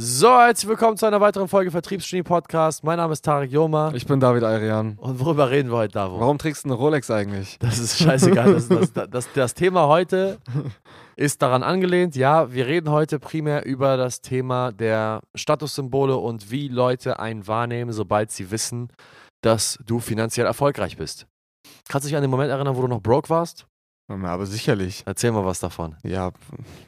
[0.00, 2.84] So, herzlich willkommen zu einer weiteren Folge Vertriebsgenie Podcast.
[2.84, 3.90] Mein Name ist Tarek Joma.
[3.96, 4.96] Ich bin David Ayrian.
[4.96, 6.20] Und worüber reden wir heute, Davo?
[6.20, 7.58] Warum trägst du eine Rolex eigentlich?
[7.58, 8.52] Das ist scheißegal.
[8.52, 10.38] Das, das, das, das, das Thema heute
[11.16, 12.14] ist daran angelehnt.
[12.14, 17.90] Ja, wir reden heute primär über das Thema der Statussymbole und wie Leute einen wahrnehmen,
[17.90, 18.92] sobald sie wissen,
[19.40, 21.26] dass du finanziell erfolgreich bist.
[21.88, 23.66] Kannst du dich an den Moment erinnern, wo du noch broke warst?
[24.06, 25.02] Aber sicherlich.
[25.06, 25.96] Erzähl mal was davon.
[26.04, 26.30] Ja,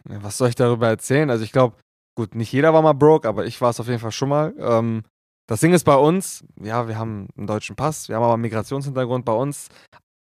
[0.05, 1.29] was soll ich darüber erzählen?
[1.29, 1.75] Also ich glaube,
[2.17, 4.55] gut, nicht jeder war mal broke, aber ich war es auf jeden Fall schon mal.
[4.59, 5.03] Ähm,
[5.49, 8.43] das Ding ist bei uns, ja, wir haben einen deutschen Pass, wir haben aber einen
[8.43, 9.69] Migrationshintergrund bei uns.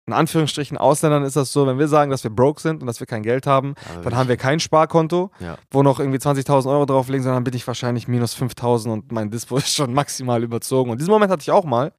[0.07, 2.99] In Anführungsstrichen Ausländern ist das so, wenn wir sagen, dass wir broke sind und dass
[2.99, 5.57] wir kein Geld haben, Aber dann haben wir kein Sparkonto, Ja.
[5.69, 9.57] wo noch irgendwie 20.000 Euro drauflegen, sondern bin ich wahrscheinlich minus 5.000 und mein Dispo
[9.57, 10.91] ist schon maximal überzogen.
[10.91, 11.93] Und diesen Moment hatte ich auch mal.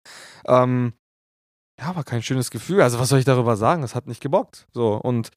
[0.46, 0.94] Ähm,
[1.80, 2.82] ja, war kein schönes Gefühl.
[2.82, 3.82] Also was soll ich darüber sagen?
[3.82, 4.66] Es hat nicht gebockt.
[4.72, 5.30] So und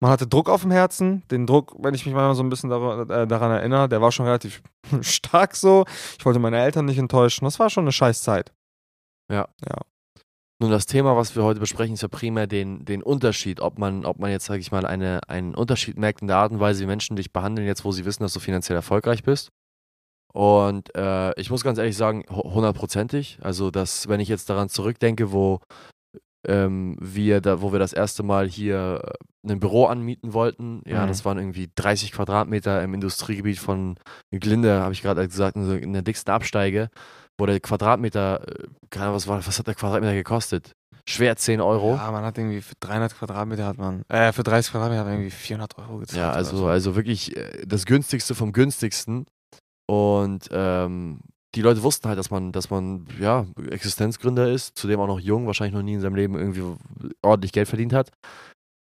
[0.00, 1.22] man hatte Druck auf dem Herzen.
[1.30, 4.26] Den Druck, wenn ich mich mal so ein bisschen äh, daran erinnere, der war schon
[4.26, 4.62] relativ
[5.00, 5.84] stark so.
[6.18, 7.44] Ich wollte meine Eltern nicht enttäuschen.
[7.44, 8.52] Das war schon eine scheiß Zeit.
[10.58, 14.06] Nun, das Thema, was wir heute besprechen, ist ja primär den, den Unterschied, ob man,
[14.06, 16.82] ob man jetzt, sage ich mal, eine, einen Unterschied merkt in der Art und Weise,
[16.82, 19.50] wie Menschen dich behandeln, jetzt wo sie wissen, dass du finanziell erfolgreich bist.
[20.32, 23.38] Und äh, ich muss ganz ehrlich sagen, hu- hundertprozentig.
[23.42, 25.60] Also, dass, wenn ich jetzt daran zurückdenke, wo
[26.46, 29.02] ähm, wir da, wo wir das erste Mal hier
[29.44, 31.08] äh, ein Büro anmieten wollten, ja, Mhm.
[31.08, 33.96] das waren irgendwie 30 Quadratmeter im Industriegebiet von
[34.32, 36.88] Glinde, habe ich gerade gesagt, in der dicksten Absteige,
[37.38, 40.72] wo der Quadratmeter, äh, keine Ahnung, was war, was hat der Quadratmeter gekostet?
[41.08, 41.94] Schwer 10 Euro.
[41.94, 45.14] Ja, man hat irgendwie für 300 Quadratmeter hat man, äh, für 30 Quadratmeter hat man
[45.18, 46.18] irgendwie 400 Euro gezahlt.
[46.18, 46.66] Ja, also, so.
[46.66, 49.26] also wirklich äh, das günstigste vom günstigsten.
[49.88, 51.20] Und ähm,
[51.54, 55.46] die Leute wussten halt, dass man, dass man ja Existenzgründer ist, zudem auch noch jung,
[55.46, 56.64] wahrscheinlich noch nie in seinem Leben irgendwie
[57.22, 58.10] ordentlich Geld verdient hat.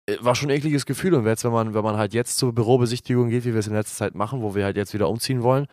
[0.09, 1.15] Äh, War schon ein ekliges Gefühl.
[1.15, 3.75] Und jetzt, wenn man, wenn man halt jetzt zur Bürobesichtigung geht, wie wir es in
[3.75, 5.67] letzter Zeit machen, wo wir halt jetzt wieder umziehen wollen,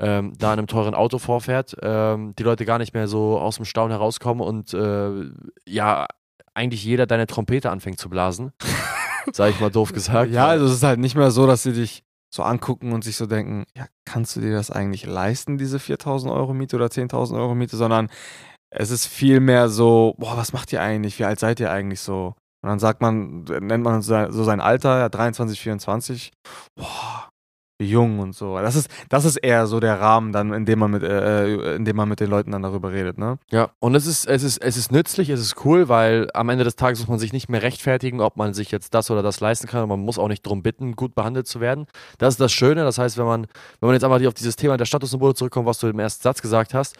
[0.00, 3.56] ähm, da in einem teuren Auto vorfährt, ähm, die Leute gar nicht mehr so aus
[3.56, 5.30] dem Staunen herauskommen und äh,
[5.66, 6.06] ja,
[6.54, 8.52] eigentlich jeder deine Trompete anfängt zu blasen.
[9.32, 10.30] Sag ich mal doof gesagt.
[10.30, 13.16] Ja, also es ist halt nicht mehr so, dass sie dich so angucken und sich
[13.16, 17.38] so denken, ja, kannst du dir das eigentlich leisten, diese 4000 Euro Miete oder 10.000
[17.38, 18.08] Euro Miete, sondern
[18.70, 21.18] es ist viel mehr so, boah, was macht ihr eigentlich?
[21.18, 22.34] Wie alt seid ihr eigentlich so?
[22.62, 26.32] Und dann sagt man, nennt man so sein Alter, ja, 23, 24,
[26.74, 27.25] boah,
[27.78, 28.56] jung und so.
[28.58, 31.84] Das ist, das ist eher so der Rahmen dann, in dem man mit, äh, in
[31.84, 33.38] dem man mit den Leuten dann darüber redet, ne?
[33.50, 36.64] Ja, und es ist, es ist, es ist nützlich, es ist cool, weil am Ende
[36.64, 39.40] des Tages muss man sich nicht mehr rechtfertigen, ob man sich jetzt das oder das
[39.40, 39.82] leisten kann.
[39.82, 41.86] Und man muss auch nicht darum bitten, gut behandelt zu werden.
[42.18, 42.84] Das ist das Schöne.
[42.84, 43.46] Das heißt, wenn man,
[43.80, 46.40] wenn man jetzt einmal auf dieses Thema der Statussymbole zurückkommt, was du im ersten Satz
[46.40, 46.96] gesagt hast,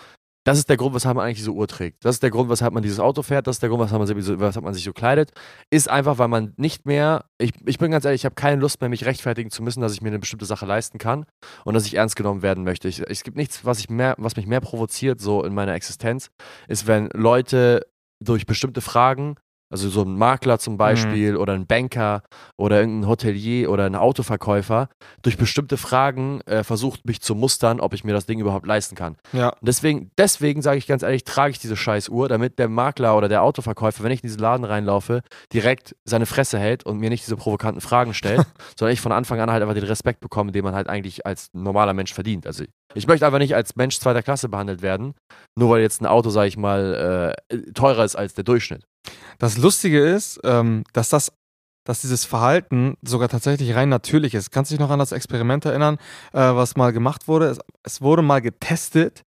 [0.47, 2.05] das ist der Grund, weshalb man eigentlich diese Uhr trägt.
[2.05, 3.49] Das ist der Grund, weshalb man dieses Auto fährt.
[3.49, 5.33] Das ist der Grund, weshalb man sich so, weshalb man sich so kleidet.
[5.71, 8.81] Ist einfach, weil man nicht mehr, ich, ich bin ganz ehrlich, ich habe keine Lust
[8.81, 11.27] mehr, mich rechtfertigen zu müssen, dass ich mir eine bestimmte Sache leisten kann
[11.65, 12.87] und dass ich ernst genommen werden möchte.
[12.87, 16.31] Ich, es gibt nichts, was, ich mehr, was mich mehr provoziert, so in meiner Existenz,
[16.69, 17.85] ist, wenn Leute
[18.21, 19.35] durch bestimmte Fragen,
[19.71, 22.22] also so ein Makler zum Beispiel oder ein Banker
[22.56, 24.88] oder irgendein Hotelier oder ein Autoverkäufer,
[25.22, 28.94] durch bestimmte Fragen äh, versucht, mich zu mustern, ob ich mir das Ding überhaupt leisten
[28.94, 29.16] kann.
[29.32, 29.49] Ja.
[29.49, 33.16] Und deswegen, deswegen sage ich ganz ehrlich, trage ich diese scheiß Uhr, damit der Makler
[33.16, 35.22] oder der Autoverkäufer, wenn ich in diesen Laden reinlaufe,
[35.53, 38.47] direkt seine Fresse hält und mir nicht diese provokanten Fragen stellt,
[38.78, 41.50] sondern ich von Anfang an halt einfach den Respekt bekomme, den man halt eigentlich als
[41.53, 42.47] normaler Mensch verdient.
[42.47, 42.65] Also
[42.95, 45.15] ich möchte einfach nicht als Mensch zweiter Klasse behandelt werden,
[45.59, 48.85] nur weil jetzt ein Auto, sage ich mal, äh, teurer ist als der Durchschnitt.
[49.39, 51.33] Das Lustige ist, ähm, dass das,
[51.87, 54.51] dass dieses Verhalten sogar tatsächlich rein natürlich ist.
[54.51, 55.97] Kannst du dich noch an das Experiment erinnern,
[56.33, 57.47] äh, was mal gemacht wurde?
[57.47, 59.23] Es, es wurde mal getestet,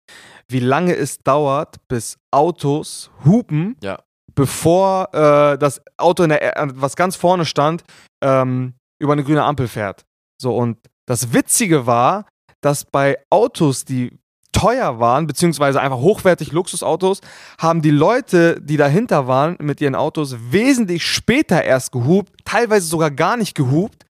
[0.50, 4.00] wie lange es dauert, bis Autos hupen, Ja.
[4.36, 7.84] bevor äh, das Auto, in der, was ganz vorne stand,
[8.24, 10.04] ähm, über eine grüne Ampel fährt.
[10.42, 10.78] So, und
[11.08, 12.26] das Witzige war,
[12.62, 14.18] dass bei Autos, die
[14.52, 17.22] teuer waren, beziehungsweise einfach hochwertig Luxusautos,
[17.60, 23.12] haben die Leute, die dahinter waren mit ihren Autos, wesentlich später erst gehupt, teilweise sogar
[23.12, 24.06] gar nicht gehupt,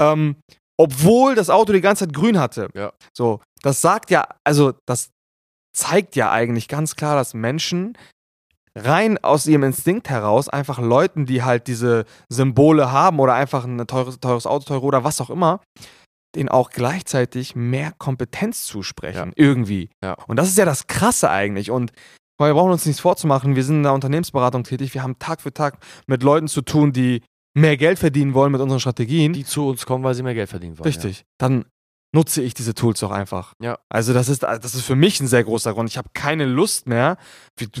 [0.00, 0.36] ähm,
[0.76, 2.68] obwohl das Auto die ganze Zeit grün hatte.
[2.74, 2.92] Ja.
[3.16, 5.10] So, das sagt ja, also das
[5.74, 7.96] zeigt ja eigentlich ganz klar, dass Menschen
[8.74, 13.86] rein aus ihrem Instinkt heraus einfach Leuten, die halt diese Symbole haben oder einfach ein
[13.86, 15.60] teures, teures Auto, teure oder was auch immer,
[16.34, 19.32] denen auch gleichzeitig mehr Kompetenz zusprechen.
[19.36, 19.90] Irgendwie.
[20.02, 20.14] Ja.
[20.26, 21.70] Und das ist ja das Krasse eigentlich.
[21.70, 21.92] Und
[22.38, 23.56] wir brauchen uns nichts vorzumachen.
[23.56, 24.92] Wir sind in der Unternehmensberatung tätig.
[24.92, 27.22] Wir haben Tag für Tag mit Leuten zu tun, die
[27.54, 29.32] mehr Geld verdienen wollen mit unseren Strategien.
[29.32, 30.86] Die zu uns kommen, weil sie mehr Geld verdienen wollen.
[30.86, 31.24] Richtig.
[31.38, 31.64] Dann
[32.14, 33.52] nutze ich diese Tools auch einfach.
[33.60, 33.78] Ja.
[33.88, 35.90] Also das ist, das ist für mich ein sehr großer Grund.
[35.90, 37.16] Ich habe keine Lust mehr.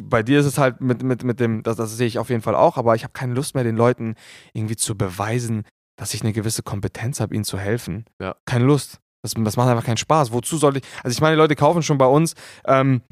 [0.04, 2.42] Bei dir ist es halt mit, mit, mit dem, das, das sehe ich auf jeden
[2.42, 4.14] Fall auch, aber ich habe keine Lust mehr, den Leuten
[4.52, 5.64] irgendwie zu beweisen,
[5.96, 8.04] dass ich eine gewisse Kompetenz habe, ihnen zu helfen.
[8.20, 8.36] Ja.
[8.44, 9.00] Keine Lust.
[9.22, 10.32] Das, das macht einfach keinen Spaß.
[10.32, 10.82] Wozu soll ich.
[11.02, 12.34] Also ich meine, die Leute kaufen schon bei uns.
[12.66, 13.02] Ähm,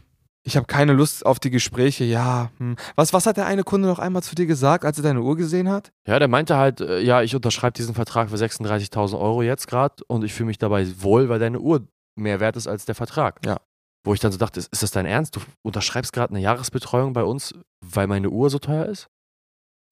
[0.47, 2.05] ich habe keine Lust auf die Gespräche.
[2.05, 2.77] Ja, hm.
[2.95, 5.37] was, was hat der eine Kunde noch einmal zu dir gesagt, als er deine Uhr
[5.37, 5.91] gesehen hat?
[6.07, 10.05] Ja, der meinte halt, äh, ja, ich unterschreibe diesen Vertrag für 36.000 Euro jetzt gerade
[10.07, 13.41] und ich fühle mich dabei wohl, weil deine Uhr mehr wert ist als der Vertrag.
[13.45, 13.57] Ja.
[14.05, 15.35] Wo ich dann so dachte, ist, ist das dein Ernst?
[15.35, 19.09] Du unterschreibst gerade eine Jahresbetreuung bei uns, weil meine Uhr so teuer ist?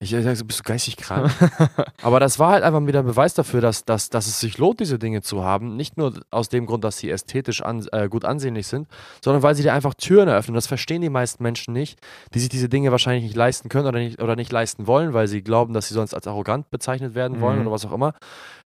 [0.03, 1.31] Ich sag so, bist du geistig krank?
[2.01, 4.79] Aber das war halt einfach wieder ein Beweis dafür, dass, dass, dass es sich lohnt,
[4.79, 5.75] diese Dinge zu haben.
[5.75, 8.87] Nicht nur aus dem Grund, dass sie ästhetisch an, äh, gut ansehnlich sind,
[9.23, 10.55] sondern weil sie dir einfach Türen eröffnen.
[10.55, 11.99] Das verstehen die meisten Menschen nicht,
[12.33, 15.27] die sich diese Dinge wahrscheinlich nicht leisten können oder nicht, oder nicht leisten wollen, weil
[15.27, 17.61] sie glauben, dass sie sonst als arrogant bezeichnet werden wollen Mhm.
[17.61, 18.13] oder was auch immer.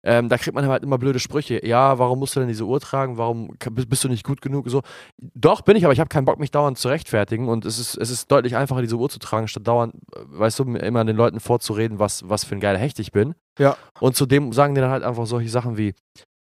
[0.03, 1.67] Ähm, da kriegt man halt immer blöde Sprüche.
[1.67, 3.19] Ja, warum musst du denn diese Uhr tragen?
[3.19, 4.69] Warum bist du nicht gut genug?
[4.71, 4.83] So,
[5.19, 7.49] doch, bin ich, aber ich habe keinen Bock, mich dauernd zu rechtfertigen.
[7.49, 10.61] Und es ist, es ist deutlich einfacher, diese Uhr zu tragen, statt dauernd, äh, weißt
[10.61, 13.35] du, immer den Leuten vorzureden, was, was für ein geiler Hecht ich bin.
[13.59, 13.77] Ja.
[14.01, 15.95] Und zudem sagen die dann halt einfach solche Sachen wie,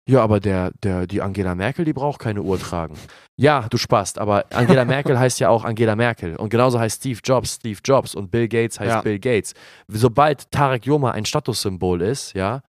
[0.08, 2.94] ja, aber der, der, die Angela Merkel, die braucht keine Uhr tragen.
[3.36, 6.34] Ja, du spast, aber Angela Merkel heißt ja auch Angela Merkel.
[6.36, 9.00] Und genauso heißt Steve Jobs Steve Jobs und Bill Gates heißt Ja.
[9.02, 9.52] Bill Gates.
[9.86, 12.62] Sobald Tarek Joma ein Statussymbol ist, ja,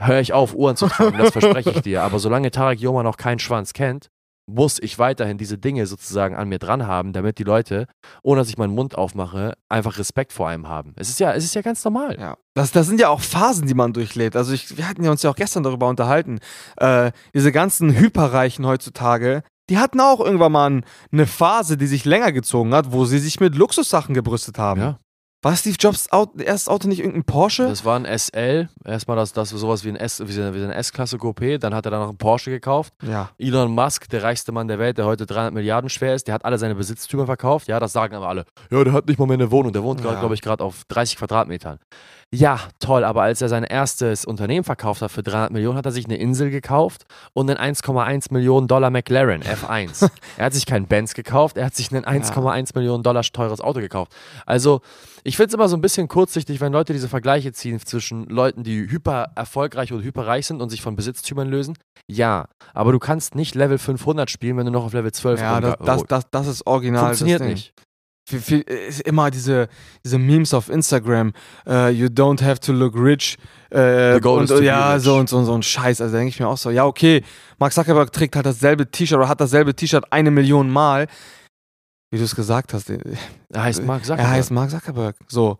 [0.00, 2.02] höre ich auf, Uhren zu tragen, das verspreche ich dir.
[2.02, 4.10] Aber solange Tarek Joma noch keinen Schwanz kennt,
[4.54, 7.86] muss ich weiterhin diese Dinge sozusagen an mir dran haben, damit die Leute,
[8.22, 10.92] ohne dass ich meinen Mund aufmache, einfach Respekt vor einem haben.
[10.96, 12.16] Es ist ja, es ist ja ganz normal.
[12.18, 14.36] Ja, das, das sind ja auch Phasen, die man durchlebt.
[14.36, 16.38] Also ich, wir hatten ja uns ja auch gestern darüber unterhalten.
[16.76, 22.04] Äh, diese ganzen Hyperreichen heutzutage, die hatten auch irgendwann mal ein- eine Phase, die sich
[22.04, 24.80] länger gezogen hat, wo sie sich mit Luxussachen gebrüstet haben.
[24.80, 24.98] Ja.
[25.42, 27.66] War Steve Jobs Auto, erstes Auto nicht irgendein Porsche?
[27.66, 31.56] Das war ein SL, erstmal das, das sowas wie ein S, wie eine, S-Klasse Coupé,
[31.56, 32.92] dann hat er dann noch einen Porsche gekauft.
[33.02, 33.30] ja.
[33.38, 36.44] Elon Musk, der reichste Mann der Welt, der heute 300 Milliarden schwer ist, der hat
[36.44, 37.68] alle seine Besitztümer verkauft.
[37.68, 38.44] Ja, das sagen aber alle.
[38.70, 39.72] Ja, der hat nicht mal mehr eine Wohnung.
[39.72, 40.20] Der wohnt gerade, Ja.
[40.20, 41.78] glaube ich, gerade auf 30 Quadratmetern.
[42.32, 45.90] Ja, toll, aber als er sein erstes Unternehmen verkauft hat für 300 Millionen, hat er
[45.90, 50.08] sich eine Insel gekauft und einen 1,1 Millionen Dollar McLaren F1.
[50.36, 53.80] er hat sich keinen Benz gekauft, er hat sich ein 1,1 Millionen Dollar teures Auto
[53.80, 54.12] gekauft.
[54.46, 54.80] Also,
[55.24, 58.62] ich finde es immer so ein bisschen kurzsichtig, wenn Leute diese Vergleiche ziehen zwischen Leuten,
[58.62, 61.76] die hyper erfolgreich oder hyperreich sind und sich von Besitztümern lösen.
[62.06, 65.60] Ja, aber du kannst nicht Level 500 spielen, wenn du noch auf Level 12 Ja,
[65.60, 67.04] das, das, das, das ist original.
[67.04, 67.72] funktioniert nicht.
[68.28, 69.68] Viel, viel, ist immer diese,
[70.04, 71.32] diese Memes auf Instagram.
[71.66, 73.36] äh, you don't have to look rich.
[73.70, 75.02] Äh, The goal und, is ja, rich.
[75.02, 76.00] so und so und so ein Scheiß.
[76.00, 77.24] Also denke ich mir auch so, ja, okay,
[77.58, 81.08] Mark Zuckerberg trägt halt dasselbe T-Shirt oder hat dasselbe T-Shirt eine Million Mal.
[82.10, 84.28] Wie du es gesagt hast, Er heißt Mark er Zuckerberg.
[84.30, 85.16] heißt Mark Zuckerberg.
[85.28, 85.58] So.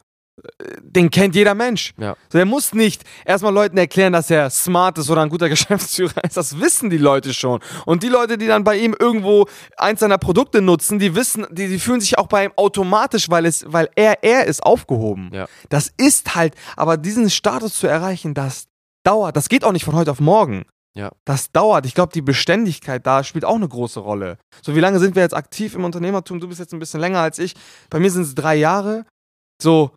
[0.81, 1.93] Den kennt jeder Mensch.
[1.99, 2.17] Ja.
[2.33, 6.25] So, er muss nicht erstmal Leuten erklären, dass er smart ist oder ein guter Geschäftsführer
[6.25, 6.37] ist.
[6.39, 7.61] Das wissen die Leute schon.
[7.85, 11.69] Und die Leute, die dann bei ihm irgendwo eins seiner Produkte nutzen, die wissen, die,
[11.69, 15.31] die fühlen sich auch bei ihm automatisch, weil es, weil er, er ist aufgehoben.
[15.33, 15.47] Ja.
[15.69, 18.67] Das ist halt, aber diesen Status zu erreichen, das
[19.05, 19.37] dauert.
[19.37, 20.65] Das geht auch nicht von heute auf morgen.
[20.97, 21.13] Ja.
[21.25, 21.87] Das dauert.
[21.87, 24.39] Ich glaube, die Beständigkeit da spielt auch eine große Rolle.
[24.63, 26.41] So, wie lange sind wir jetzt aktiv im Unternehmertum?
[26.41, 27.55] Du bist jetzt ein bisschen länger als ich.
[27.91, 29.05] Bei mir sind es drei Jahre.
[29.63, 29.93] So,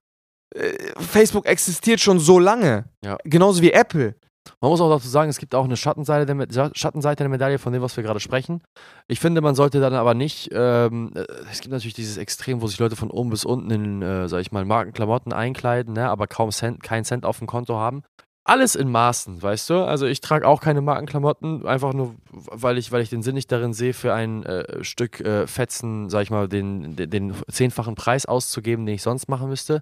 [0.55, 2.85] äh, Facebook existiert schon so lange.
[3.03, 3.17] Ja.
[3.23, 4.15] Genauso wie Apple.
[4.61, 7.59] Man muss auch dazu sagen, es gibt auch eine Schattenseite der, Me- Schattenseite der Medaille
[7.59, 8.61] von dem, was wir gerade sprechen.
[9.07, 12.67] Ich finde, man sollte dann aber nicht, ähm, äh, es gibt natürlich dieses Extrem, wo
[12.67, 16.27] sich Leute von oben bis unten in, äh, sag ich mal, Markenklamotten einkleiden, ne, aber
[16.27, 18.03] kaum Cent, keinen Cent auf dem Konto haben.
[18.45, 19.75] Alles in Maßen, weißt du?
[19.85, 23.49] Also ich trage auch keine Markenklamotten, einfach nur, weil ich, weil ich den Sinn nicht
[23.49, 27.95] darin sehe, für ein äh, Stück äh, Fetzen, sag ich mal, den, den, den zehnfachen
[27.95, 29.81] Preis auszugeben, den ich sonst machen müsste.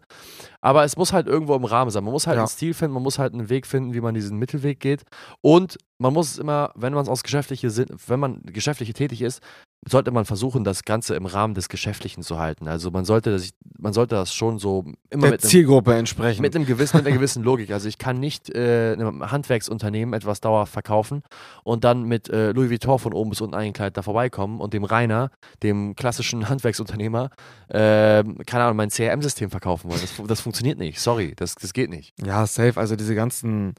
[0.61, 2.03] Aber es muss halt irgendwo im Rahmen sein.
[2.03, 2.43] Man muss halt Ja.
[2.43, 5.03] einen Stil finden, man muss halt einen Weg finden, wie man diesen Mittelweg geht.
[5.41, 9.23] Und man muss es immer, wenn man es aus geschäftliche Sinn, wenn man geschäftlich tätig
[9.23, 9.41] ist,
[9.87, 12.67] sollte man versuchen, das Ganze im Rahmen des Geschäftlichen zu halten.
[12.67, 16.41] Also man sollte das, man sollte das schon so immer Der mit einem, Zielgruppe entsprechend.
[16.41, 17.71] mit, einem gewissen, mit einer gewissen Logik.
[17.71, 21.23] Also ich kann nicht äh, einem Handwerksunternehmen etwas dauerhaft verkaufen
[21.63, 24.83] und dann mit äh, Louis Vuitton von oben bis unten eingekleidet da vorbeikommen und dem
[24.83, 25.31] Rainer,
[25.63, 27.31] dem klassischen Handwerksunternehmer,
[27.69, 30.01] äh, keine Ahnung, mein CRM-System verkaufen wollen.
[30.01, 30.99] Das, das funktioniert nicht.
[30.99, 32.13] Sorry, das, das geht nicht.
[32.23, 32.79] Ja, safe.
[32.79, 33.73] Also diese ganzen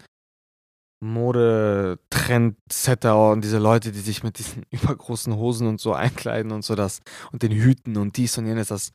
[1.02, 6.74] Modetrendsetter und diese Leute, die sich mit diesen übergroßen Hosen und so einkleiden und so
[6.74, 7.00] das
[7.32, 8.92] und den Hüten und dies und jenes, das,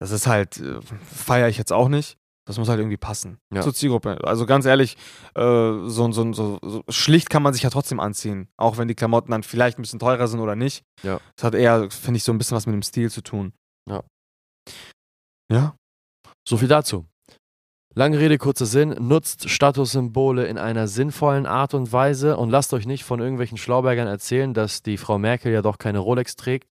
[0.00, 2.16] das ist halt, äh, feiere ich jetzt auch nicht.
[2.44, 3.62] Das muss halt irgendwie passen Ja.
[3.62, 4.18] zur Zielgruppe.
[4.24, 4.96] Also ganz ehrlich,
[5.36, 8.48] äh, so, so, so, so schlicht kann man sich ja trotzdem anziehen.
[8.56, 10.82] Auch wenn die Klamotten dann vielleicht ein bisschen teurer sind oder nicht.
[11.04, 11.20] Ja.
[11.36, 13.52] Das hat eher, finde ich, so ein bisschen was mit dem Stil zu tun.
[13.88, 14.02] Ja.
[15.52, 15.76] Ja.
[16.48, 17.06] So viel dazu.
[17.94, 18.96] Lange Rede, kurzer Sinn.
[19.00, 24.08] Nutzt Statussymbole in einer sinnvollen Art und Weise und lasst euch nicht von irgendwelchen Schlaubergern
[24.08, 26.68] erzählen, dass die Frau Merkel ja doch keine Rolex trägt.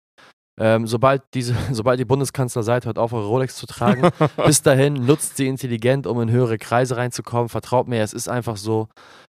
[0.58, 4.08] Ähm, sobald, diese, sobald die Bundeskanzler seid, hört auf, eure Rolex zu tragen.
[4.46, 7.50] Bis dahin nutzt sie intelligent, um in höhere Kreise reinzukommen.
[7.50, 8.88] Vertraut mir, es ist einfach so.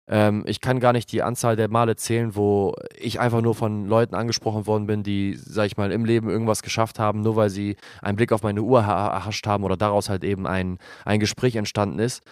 [0.09, 3.85] Ähm, ich kann gar nicht die Anzahl der Male zählen, wo ich einfach nur von
[3.85, 7.51] Leuten angesprochen worden bin, die, sag ich mal, im Leben irgendwas geschafft haben, nur weil
[7.51, 11.55] sie einen Blick auf meine Uhr erhascht haben oder daraus halt eben ein, ein Gespräch
[11.55, 12.23] entstanden ist.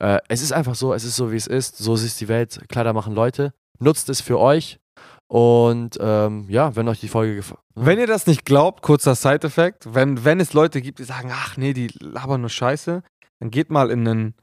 [0.00, 1.76] Äh, es ist einfach so, es ist so, wie es ist.
[1.76, 2.60] So ist die Welt.
[2.68, 3.52] Kleider machen Leute.
[3.78, 4.78] Nutzt es für euch.
[5.26, 7.60] Und ähm, ja, wenn euch die Folge gefallen.
[7.74, 11.58] Wenn ihr das nicht glaubt, kurzer Side-Effekt, wenn, wenn es Leute gibt, die sagen, ach
[11.58, 13.02] nee, die labern nur Scheiße,
[13.40, 14.34] dann geht mal in einen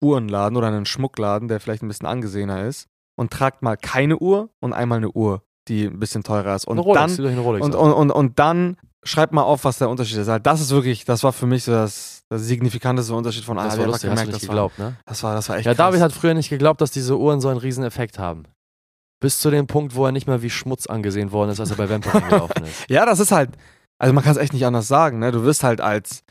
[0.00, 4.50] Uhrenladen oder einen Schmuckladen, der vielleicht ein bisschen angesehener ist, und tragt mal keine Uhr
[4.60, 6.66] und einmal eine Uhr, die ein bisschen teurer ist.
[6.66, 10.28] Und Rolex, dann, und, und, und, und dann schreibt mal auf, was der Unterschied ist.
[10.28, 13.74] Also das ist wirklich, das war für mich so das, das signifikanteste Unterschied von das
[13.74, 14.96] ah, war ich lustig, gemerkt, nicht das war, geglaubt, ne?
[15.06, 15.86] das war, das war echt Ja, krass.
[15.86, 18.44] David hat früher nicht geglaubt, dass diese Uhren so einen riesen Effekt haben.
[19.20, 21.76] Bis zu dem Punkt, wo er nicht mehr wie Schmutz angesehen worden ist, als er
[21.76, 22.88] bei Vampire gelaufen ist.
[22.88, 23.50] Ja, das ist halt,
[23.98, 25.30] also man kann es echt nicht anders sagen, ne?
[25.30, 26.22] Du wirst halt als,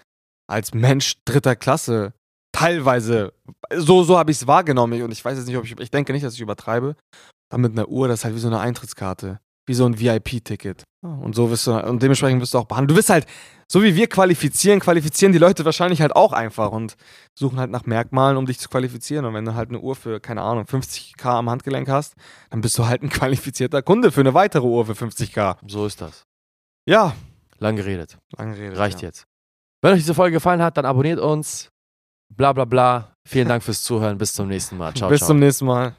[0.48, 2.14] als Mensch dritter Klasse
[2.52, 3.34] teilweise,
[3.76, 6.14] so, so habe ich es wahrgenommen und ich weiß jetzt nicht, ob ich, ich denke
[6.14, 6.96] nicht, dass ich übertreibe,
[7.52, 10.84] aber mit einer Uhr, das ist halt wie so eine Eintrittskarte, wie so ein VIP-Ticket.
[11.02, 12.92] Und so wirst du, und dementsprechend wirst du auch behandelt.
[12.92, 13.26] Du wirst halt,
[13.72, 16.96] so wie wir qualifizieren, qualifizieren die Leute wahrscheinlich halt auch einfach und
[17.38, 19.24] suchen halt nach Merkmalen, um dich zu qualifizieren.
[19.24, 22.16] Und wenn du halt eine Uhr für, keine Ahnung, 50k am Handgelenk hast,
[22.50, 25.56] dann bist du halt ein qualifizierter Kunde für eine weitere Uhr für 50k.
[25.68, 26.24] So ist das.
[26.86, 27.16] Ja,
[27.60, 28.18] Lang geredet.
[28.38, 28.78] lange Rede.
[28.78, 29.08] Reicht ja.
[29.08, 29.26] jetzt.
[29.82, 31.70] Wenn euch diese Folge gefallen hat, dann abonniert uns.
[32.36, 33.16] Bla bla bla.
[33.26, 34.18] Vielen Dank fürs Zuhören.
[34.18, 34.94] Bis zum nächsten Mal.
[34.94, 35.28] Ciao, Bis ciao.
[35.28, 35.96] zum nächsten Mal.